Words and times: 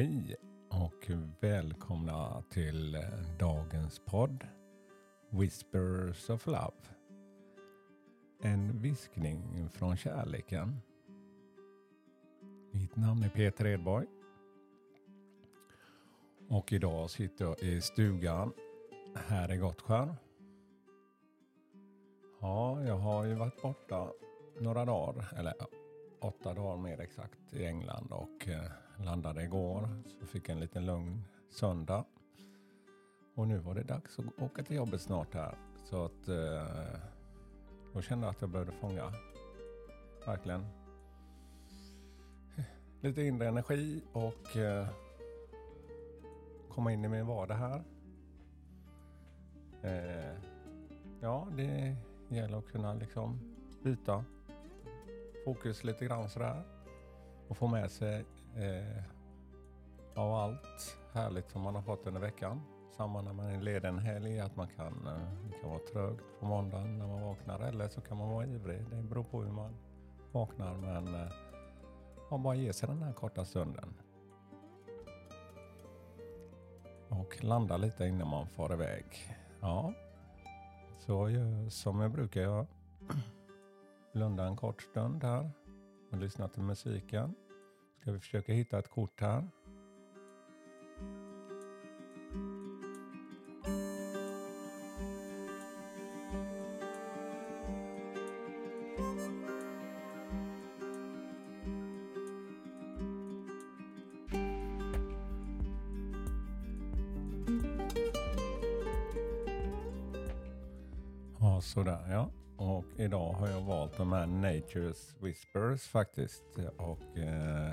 Hej 0.00 0.36
och 0.68 1.10
välkomna 1.40 2.42
till 2.50 2.98
dagens 3.38 3.98
podd 4.06 4.46
Whispers 5.30 6.30
of 6.30 6.46
Love. 6.46 6.76
En 8.42 8.82
viskning 8.82 9.68
från 9.70 9.96
kärleken. 9.96 10.80
Mitt 12.72 12.96
namn 12.96 13.22
är 13.22 13.28
Peter 13.28 13.66
Edborg. 13.66 14.06
Och 16.48 16.72
idag 16.72 17.10
sitter 17.10 17.44
jag 17.44 17.62
i 17.62 17.80
stugan 17.80 18.52
här 19.14 19.52
i 19.52 19.56
Gottskär. 19.56 20.14
Ja, 22.40 22.82
jag 22.84 22.96
har 22.96 23.24
ju 23.24 23.34
varit 23.34 23.62
borta 23.62 24.12
några 24.60 24.84
dagar, 24.84 25.32
eller 25.36 25.54
åtta 26.20 26.54
dagar 26.54 26.76
mer 26.76 27.00
exakt, 27.00 27.52
i 27.52 27.66
England 27.66 28.12
och 28.12 28.48
eh, 28.48 28.70
landade 29.04 29.42
igår. 29.42 29.88
Så 30.20 30.26
fick 30.26 30.48
jag 30.48 30.54
en 30.54 30.60
liten 30.60 30.86
lugn 30.86 31.24
söndag. 31.50 32.04
Och 33.34 33.48
nu 33.48 33.58
var 33.58 33.74
det 33.74 33.82
dags 33.82 34.18
att 34.18 34.42
åka 34.42 34.62
till 34.62 34.76
jobbet 34.76 35.00
snart 35.00 35.34
här. 35.34 35.54
Så 35.84 36.04
att 36.04 36.28
eh, 36.28 37.00
då 37.92 38.02
kände 38.02 38.26
jag 38.26 38.30
att 38.30 38.40
jag 38.40 38.50
behövde 38.50 38.72
fånga, 38.72 39.12
verkligen, 40.26 40.66
lite 43.00 43.22
inre 43.22 43.48
energi 43.48 44.02
och 44.12 44.56
eh, 44.56 44.88
komma 46.68 46.92
in 46.92 47.04
i 47.04 47.08
min 47.08 47.26
vardag 47.26 47.54
här. 47.54 47.82
Eh, 49.82 50.36
ja, 51.20 51.48
det 51.56 51.96
gäller 52.28 52.58
att 52.58 52.72
kunna 52.72 52.94
liksom 52.94 53.40
byta 53.82 54.24
fokus 55.44 55.84
lite 55.84 56.04
grann 56.04 56.28
sådär. 56.28 56.62
Och 57.50 57.56
få 57.56 57.66
med 57.66 57.90
sig 57.90 58.24
eh, 58.56 59.02
av 60.14 60.34
allt 60.34 60.98
härligt 61.12 61.50
som 61.50 61.62
man 61.62 61.74
har 61.74 61.82
fått 61.82 62.06
under 62.06 62.20
veckan. 62.20 62.60
Samma 62.96 63.22
när 63.22 63.32
man 63.32 63.46
är 63.46 63.60
ledig 63.60 63.88
en 63.88 63.98
helg, 63.98 64.40
att 64.40 64.56
man 64.56 64.68
kan, 64.68 65.06
eh, 65.06 65.48
det 65.48 65.60
kan 65.60 65.70
vara 65.70 65.80
trögt 65.92 66.40
på 66.40 66.46
måndagen 66.46 66.98
när 66.98 67.06
man 67.06 67.22
vaknar 67.22 67.60
eller 67.60 67.88
så 67.88 68.00
kan 68.00 68.16
man 68.16 68.28
vara 68.28 68.46
ivrig. 68.46 68.84
Det 68.90 69.02
beror 69.02 69.24
på 69.24 69.42
hur 69.42 69.52
man 69.52 69.76
vaknar 70.32 70.74
men 70.74 71.14
eh, 71.14 71.32
man 72.30 72.42
bara 72.42 72.54
ge 72.54 72.72
sig 72.72 72.88
den 72.88 73.02
här 73.02 73.12
korta 73.12 73.44
stunden. 73.44 73.94
Och 77.08 77.44
landa 77.44 77.76
lite 77.76 78.06
innan 78.06 78.28
man 78.28 78.48
far 78.48 78.72
iväg. 78.72 79.04
Ja, 79.60 79.92
så 80.98 81.30
gör 81.30 81.68
som 81.68 82.00
jag 82.00 82.10
brukar 82.10 82.40
göra. 82.40 82.66
Blunda 84.12 84.44
en 84.44 84.56
kort 84.56 84.82
stund 84.82 85.24
här 85.24 85.50
och 86.10 86.18
lyssna 86.18 86.48
till 86.48 86.62
musiken. 86.62 87.34
Ska 88.00 88.12
vi 88.12 88.20
försöka 88.20 88.52
hitta 88.52 88.78
ett 88.78 88.88
kort 88.88 89.20
här. 89.20 89.48
Ja, 111.38 111.60
sådär 111.60 112.10
ja. 112.10 112.30
Och 112.60 112.84
idag 112.96 113.32
har 113.32 113.48
jag 113.48 113.60
valt 113.60 113.96
de 113.96 114.12
här 114.12 114.26
Nature's 114.26 115.14
Whispers 115.20 115.88
faktiskt. 115.88 116.42
Och 116.76 117.18
eh, 117.18 117.72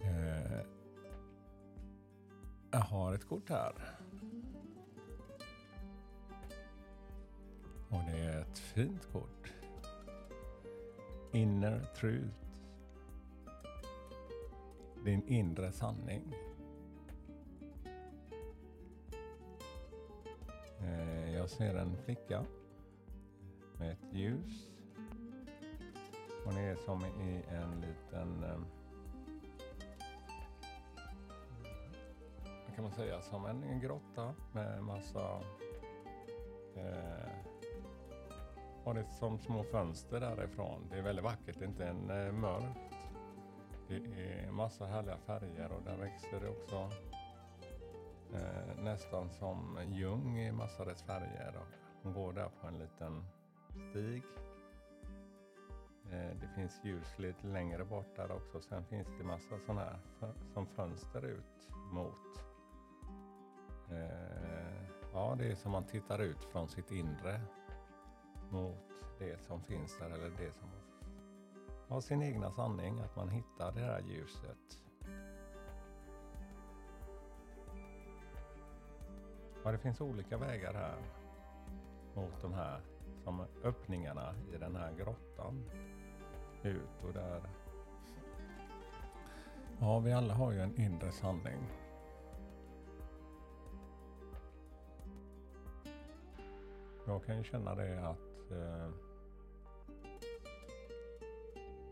eh, 0.00 0.60
jag 2.70 2.78
har 2.78 3.14
ett 3.14 3.28
kort 3.28 3.48
här. 3.50 3.72
Och 7.88 8.00
det 8.10 8.18
är 8.18 8.40
ett 8.40 8.58
fint 8.58 9.12
kort. 9.12 9.52
Inner 11.32 11.80
Truth. 11.80 12.44
Din 15.04 15.28
inre 15.28 15.72
sanning. 15.72 16.34
Eh, 20.80 21.34
jag 21.34 21.50
ser 21.50 21.74
en 21.74 21.96
flicka 21.96 22.44
med 23.78 23.92
ett 23.92 24.12
ljus. 24.12 24.70
Hon 26.44 26.56
är 26.56 26.76
som 26.76 27.04
i 27.04 27.42
en 27.48 27.80
liten, 27.80 28.44
ehm, 28.44 28.66
vad 32.66 32.74
kan 32.74 32.84
man 32.84 32.92
säga, 32.92 33.20
som 33.20 33.46
en, 33.46 33.62
en 33.62 33.80
grotta 33.80 34.34
med 34.52 34.82
massa, 34.82 35.40
eh, 36.76 37.28
och 38.84 38.94
det 38.94 39.04
som 39.04 39.38
små 39.38 39.64
fönster 39.64 40.20
därifrån. 40.20 40.86
Det 40.90 40.98
är 40.98 41.02
väldigt 41.02 41.24
vackert, 41.24 41.58
det 41.58 41.64
är 41.64 41.68
inte 41.68 41.86
en 41.86 42.10
eh, 42.10 42.32
mörkt. 42.32 42.78
Det 43.88 43.94
är 43.96 44.50
massa 44.50 44.86
härliga 44.86 45.16
färger 45.16 45.72
och 45.72 45.82
där 45.82 45.96
växer 45.96 46.40
det 46.40 46.48
också 46.48 46.90
eh, 48.34 48.82
nästan 48.82 49.30
som 49.30 49.78
ljung 49.88 50.38
i 50.38 50.52
massa 50.52 50.84
dess 50.84 51.02
färger. 51.02 51.56
Och 51.56 51.66
hon 52.02 52.12
går 52.12 52.32
där 52.32 52.48
på 52.60 52.66
en 52.66 52.78
liten 52.78 53.24
stig. 53.78 54.22
Eh, 56.10 56.36
det 56.40 56.48
finns 56.54 56.84
ljus 56.84 57.18
lite 57.18 57.46
längre 57.46 57.84
bort 57.84 58.16
där 58.16 58.32
också. 58.32 58.60
Sen 58.60 58.84
finns 58.84 59.08
det 59.18 59.24
massa 59.24 59.58
sådana 59.66 59.80
här 59.80 59.98
som 60.52 60.66
fönster 60.66 61.24
ut 61.24 61.68
mot. 61.92 62.44
Eh, 63.90 64.88
ja, 65.12 65.34
det 65.38 65.50
är 65.50 65.54
som 65.54 65.72
man 65.72 65.84
tittar 65.84 66.18
ut 66.18 66.44
från 66.44 66.68
sitt 66.68 66.90
inre 66.90 67.40
mot 68.50 69.04
det 69.18 69.40
som 69.40 69.62
finns 69.62 69.98
där 69.98 70.10
eller 70.10 70.30
det 70.30 70.52
som 70.52 70.68
har 71.88 72.00
sin 72.00 72.22
egna 72.22 72.50
sanning. 72.50 73.00
Att 73.00 73.16
man 73.16 73.28
hittar 73.28 73.72
det 73.72 73.80
här 73.80 74.00
ljuset. 74.00 74.80
Ja, 79.64 79.72
det 79.72 79.78
finns 79.78 80.00
olika 80.00 80.38
vägar 80.38 80.74
här 80.74 80.98
mot 82.14 82.42
de 82.42 82.54
här 82.54 82.80
liksom 83.28 83.46
öppningarna 83.64 84.34
i 84.54 84.58
den 84.58 84.76
här 84.76 84.92
grottan 84.92 85.64
ut 86.62 87.04
och 87.04 87.12
där. 87.12 87.42
Ja, 89.80 89.98
vi 89.98 90.12
alla 90.12 90.34
har 90.34 90.52
ju 90.52 90.60
en 90.60 90.80
inre 90.80 91.12
sanning. 91.12 91.58
Jag 97.06 97.24
kan 97.24 97.36
ju 97.36 97.44
känna 97.44 97.74
det 97.74 98.08
att 98.08 98.50
eh, 98.50 98.90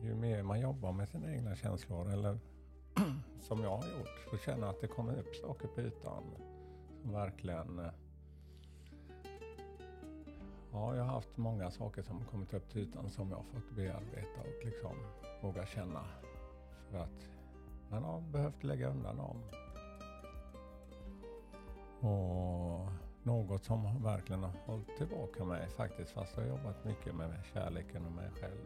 ju 0.00 0.14
mer 0.14 0.42
man 0.42 0.60
jobbar 0.60 0.92
med 0.92 1.08
sina 1.08 1.32
egna 1.32 1.56
känslor 1.56 2.12
eller 2.12 2.38
som 3.40 3.62
jag 3.62 3.76
har 3.76 3.84
gjort 3.98 4.26
så 4.30 4.36
känner 4.36 4.66
jag 4.66 4.70
att 4.74 4.80
det 4.80 4.88
kommer 4.88 5.18
upp 5.18 5.36
saker 5.36 5.68
på 5.68 5.80
ytan 5.80 6.22
som 7.02 7.12
verkligen 7.12 7.78
eh, 7.78 7.92
Ja, 10.72 10.96
jag 10.96 11.04
har 11.04 11.12
haft 11.12 11.36
många 11.36 11.70
saker 11.70 12.02
som 12.02 12.24
kommit 12.24 12.54
upp 12.54 12.68
till 12.68 12.82
ytan 12.82 13.10
som 13.10 13.30
jag 13.30 13.36
har 13.36 13.44
fått 13.44 13.70
bearbeta 13.76 14.40
och 14.40 14.64
liksom 14.64 14.96
våga 15.42 15.66
känna. 15.66 16.04
För 16.90 16.98
att 16.98 17.28
man 17.90 18.04
har 18.04 18.20
behövt 18.20 18.64
lägga 18.64 18.88
undan 18.88 19.16
dem. 19.16 19.36
Och 22.10 22.88
något 23.22 23.64
som 23.64 24.02
verkligen 24.02 24.42
har 24.42 24.52
hållit 24.66 24.96
tillbaka 24.96 25.44
mig 25.44 25.68
faktiskt, 25.68 26.10
fast 26.10 26.36
jag 26.36 26.42
har 26.42 26.48
jobbat 26.48 26.84
mycket 26.84 27.14
med 27.14 27.32
kärleken 27.52 28.06
och 28.06 28.12
mig 28.12 28.30
själv, 28.40 28.60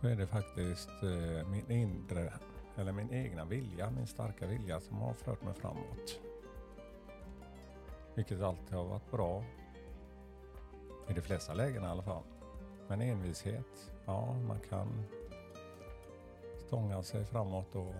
så 0.00 0.06
är 0.06 0.16
det 0.16 0.26
faktiskt 0.26 1.02
eh, 1.02 1.48
min 1.48 1.70
inre, 1.70 2.32
eller 2.76 2.92
min 2.92 3.10
egna 3.10 3.44
vilja, 3.44 3.90
min 3.90 4.06
starka 4.06 4.46
vilja 4.46 4.80
som 4.80 4.96
har 4.96 5.14
fört 5.14 5.42
mig 5.42 5.54
framåt. 5.54 6.20
Vilket 8.14 8.42
alltid 8.42 8.74
har 8.74 8.84
varit 8.84 9.10
bra 9.10 9.44
i 11.08 11.12
de 11.12 11.20
flesta 11.20 11.54
lägen 11.54 11.82
i 11.82 11.86
alla 11.86 12.02
fall. 12.02 12.22
Men 12.88 13.00
envishet, 13.00 13.92
ja 14.04 14.32
man 14.32 14.60
kan 14.60 15.02
stånga 16.66 17.02
sig 17.02 17.24
framåt 17.24 17.74
och 17.74 17.94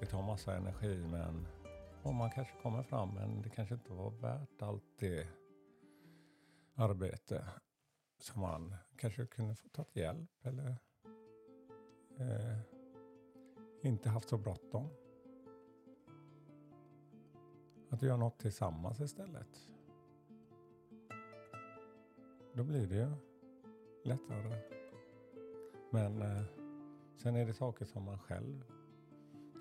det 0.00 0.06
tar 0.06 0.22
massa 0.22 0.56
energi 0.56 1.06
men 1.10 1.46
och 2.02 2.14
man 2.14 2.30
kanske 2.30 2.54
kommer 2.62 2.82
fram 2.82 3.14
men 3.14 3.42
det 3.42 3.50
kanske 3.50 3.74
inte 3.74 3.92
var 3.92 4.10
värt 4.10 4.62
allt 4.62 4.84
det 4.98 5.28
arbete 6.74 7.44
som 8.18 8.40
man 8.40 8.74
kanske 8.96 9.26
kunde 9.26 9.54
få 9.54 9.68
ta 9.68 9.84
hjälp 9.92 10.30
eller 10.42 10.76
eh, 12.18 12.58
inte 13.82 14.08
haft 14.08 14.28
så 14.28 14.38
bråttom. 14.38 14.88
Att 17.90 18.02
göra 18.02 18.16
något 18.16 18.38
tillsammans 18.38 19.00
istället. 19.00 19.70
Då 22.56 22.64
blir 22.64 22.86
det 22.86 22.96
ju 22.96 23.10
lättare. 24.04 24.58
Men 25.90 26.22
eh, 26.22 26.42
sen 27.16 27.36
är 27.36 27.46
det 27.46 27.54
saker 27.54 27.84
som 27.84 28.04
man 28.04 28.18
själv 28.18 28.64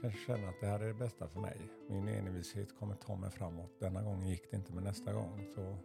kanske 0.02 0.20
känner 0.20 0.48
att 0.48 0.60
det 0.62 0.68
här 0.68 0.80
är 0.80 0.88
det 0.88 0.94
bästa 0.94 1.28
för 1.28 1.40
mig. 1.40 1.62
Min 1.90 2.08
envishet 2.08 2.80
kommer 2.80 2.96
ta 2.96 3.16
mig 3.16 3.32
framåt. 3.32 3.80
Denna 3.80 4.04
gången 4.04 4.30
gick 4.30 4.52
det 4.52 4.58
inte, 4.58 4.74
men 4.74 4.84
nästa 4.84 5.14
gång 5.14 5.46
så 5.56 5.78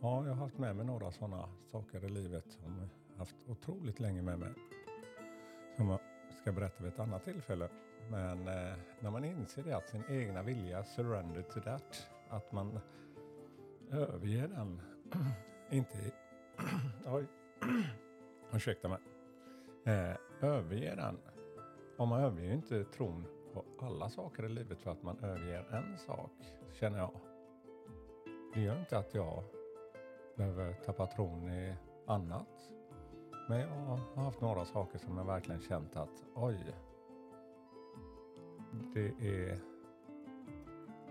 ja, 0.00 0.26
jag 0.26 0.34
har 0.34 0.34
haft 0.34 0.58
med 0.58 0.76
mig 0.76 0.86
några 0.86 1.12
sådana 1.12 1.48
saker 1.64 2.04
i 2.04 2.08
livet 2.08 2.44
som 2.50 2.78
jag 2.78 3.18
haft 3.18 3.36
otroligt 3.46 4.00
länge 4.00 4.22
med 4.22 4.38
mig. 4.38 4.52
Som 5.76 5.88
jag 5.88 6.00
ska 6.40 6.52
berätta 6.52 6.84
vid 6.84 6.92
ett 6.92 6.98
annat 7.00 7.24
tillfälle. 7.24 7.68
Men 8.10 8.48
eh, 8.48 8.76
när 9.00 9.10
man 9.10 9.24
inser 9.24 9.62
det 9.62 9.76
att 9.76 9.88
sin 9.88 10.02
egna 10.08 10.42
vilja, 10.42 10.84
surrender 10.84 11.42
to 11.42 11.60
that, 11.60 12.08
att 12.28 12.52
man 12.52 12.80
överger 13.90 14.48
den, 14.48 14.80
inte, 15.70 16.12
oj, 17.06 17.26
ursäkta 18.52 18.88
mig, 18.88 18.98
eh, 19.84 20.16
överger 20.40 20.96
den. 20.96 21.18
Om 21.96 22.08
man 22.08 22.20
överger 22.20 22.52
inte 22.52 22.84
tron 22.84 23.26
på 23.52 23.64
alla 23.80 24.08
saker 24.08 24.44
i 24.44 24.48
livet 24.48 24.80
för 24.80 24.90
att 24.90 25.02
man 25.02 25.18
överger 25.18 25.64
en 25.70 25.98
sak, 25.98 26.30
känner 26.72 26.98
jag. 26.98 27.10
Det 28.54 28.60
gör 28.60 28.80
inte 28.80 28.98
att 28.98 29.14
jag 29.14 29.42
behöver 30.36 30.72
tappa 30.72 31.06
tron 31.06 31.50
i 31.50 31.74
annat. 32.06 32.72
Men 33.48 33.60
jag 33.60 33.68
har 33.68 34.24
haft 34.24 34.40
några 34.40 34.64
saker 34.64 34.98
som 34.98 35.16
jag 35.16 35.24
verkligen 35.24 35.60
känt 35.60 35.96
att 35.96 36.24
oj, 36.34 36.74
det 38.94 39.06
är... 39.20 39.58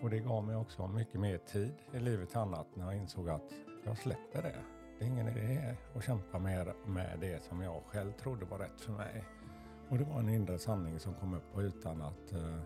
Och 0.01 0.09
det 0.09 0.19
gav 0.19 0.43
mig 0.43 0.55
också 0.55 0.87
mycket 0.87 1.21
mer 1.21 1.37
tid 1.37 1.73
i 1.93 1.99
livet 1.99 2.35
annat 2.35 2.67
när 2.75 2.85
jag 2.85 2.95
insåg 2.95 3.29
att 3.29 3.53
jag 3.85 3.97
släpper 3.97 4.41
det. 4.41 4.74
Det 4.99 5.05
är 5.05 5.09
ingen 5.09 5.27
idé 5.27 5.75
att 5.95 6.03
kämpa 6.03 6.39
mer 6.39 6.73
med 6.85 7.17
det 7.19 7.43
som 7.43 7.61
jag 7.61 7.83
själv 7.87 8.11
trodde 8.11 8.45
var 8.45 8.57
rätt 8.57 8.81
för 8.81 8.91
mig. 8.91 9.23
Och 9.89 9.97
det 9.97 10.03
var 10.03 10.19
en 10.19 10.29
inre 10.29 10.59
sanning 10.59 10.99
som 10.99 11.13
kom 11.13 11.33
upp 11.33 11.53
på 11.53 11.63
ytan 11.63 12.01
att 12.01 12.33
uh, 12.33 12.59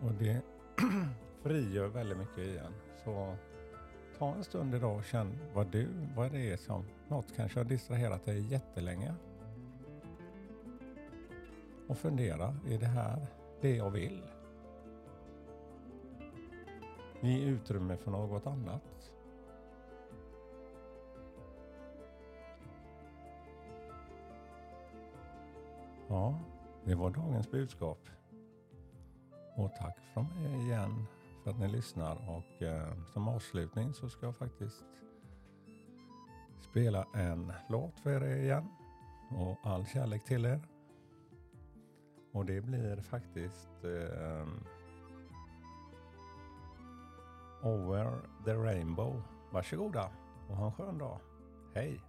och 0.00 0.12
det 0.12 0.42
frigör 1.42 1.86
väldigt 1.86 2.18
mycket 2.18 2.38
igen. 2.38 2.72
Så 3.04 3.36
ta 4.18 4.34
en 4.34 4.44
stund 4.44 4.74
idag 4.74 4.96
och 4.96 5.04
känn 5.04 5.38
vad 5.54 5.66
du, 5.66 5.88
vad 6.16 6.32
det 6.32 6.52
är 6.52 6.56
som, 6.56 6.84
något 7.08 7.36
kanske 7.36 7.60
har 7.60 7.64
distraherat 7.64 8.24
dig 8.24 8.52
jättelänge. 8.52 9.14
Och 11.86 11.98
fundera, 11.98 12.56
är 12.68 12.78
det 12.78 12.86
här 12.86 13.26
det 13.60 13.76
jag 13.76 13.90
vill? 13.90 14.22
Ge 17.20 17.44
utrymme 17.44 17.96
för 17.96 18.10
något 18.10 18.46
annat. 18.46 19.12
Ja, 26.08 26.40
det 26.84 26.94
var 26.94 27.10
dagens 27.10 27.50
budskap. 27.50 28.08
Och 29.56 29.74
tack 29.74 29.98
från 30.14 30.26
mig 30.26 30.60
igen 30.60 31.06
för 31.44 31.50
att 31.50 31.58
ni 31.58 31.68
lyssnar 31.68 32.16
och 32.30 32.62
eh, 32.62 33.04
som 33.12 33.28
avslutning 33.28 33.94
så 33.94 34.08
ska 34.08 34.26
jag 34.26 34.36
faktiskt 34.36 34.84
spela 36.60 37.06
en 37.14 37.52
låt 37.68 38.00
för 38.00 38.24
er 38.24 38.36
igen. 38.36 38.68
Och 39.30 39.58
all 39.62 39.86
kärlek 39.86 40.24
till 40.24 40.46
er. 40.46 40.60
Och 42.32 42.46
det 42.46 42.60
blir 42.60 43.02
faktiskt 43.02 43.84
eh, 43.84 44.46
Over 47.62 48.12
the 48.44 48.54
Rainbow. 48.54 49.22
Varsågoda 49.52 50.10
och 50.48 50.56
ha 50.56 50.66
en 50.66 50.72
skön 50.72 50.98
dag. 50.98 51.18
Hej! 51.74 52.00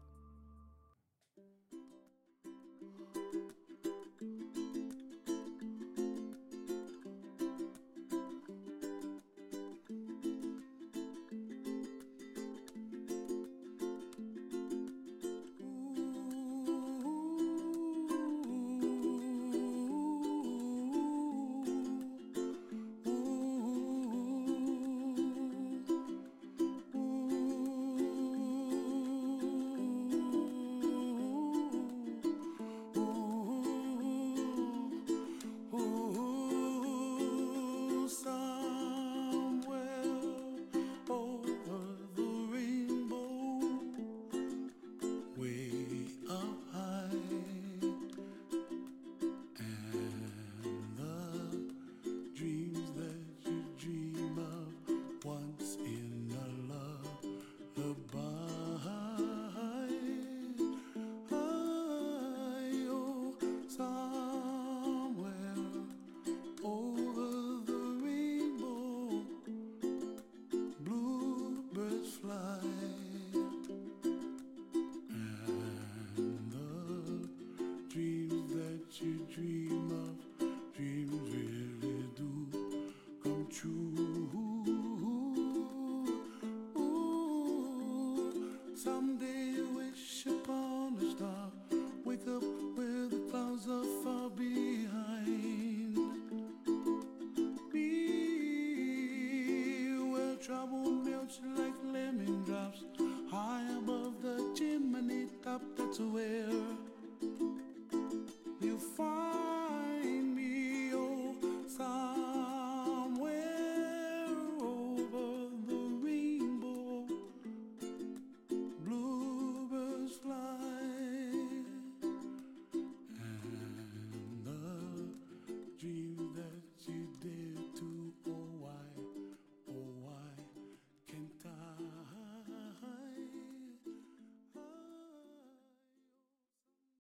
arms 102.72 103.01